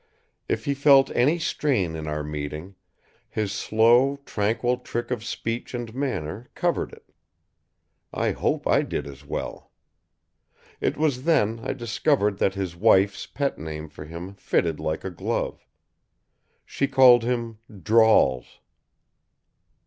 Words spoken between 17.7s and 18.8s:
"Drawls."